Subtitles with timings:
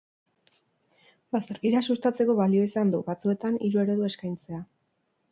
[1.35, 4.63] Bazterkeria sustatzeko balio izan du, batzuetan, hiru eredu eskaintzea.